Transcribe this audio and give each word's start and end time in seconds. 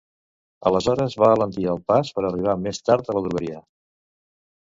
Aleshores 0.69 1.17
va 1.23 1.27
alentir 1.33 1.67
el 1.73 1.83
pas 1.91 2.09
per 2.17 2.23
arribar 2.29 2.57
més 2.63 2.81
tard 2.89 3.11
a 3.13 3.17
la 3.19 3.23
drogueria. 3.27 3.59